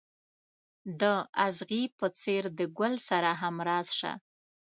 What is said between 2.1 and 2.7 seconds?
څېر د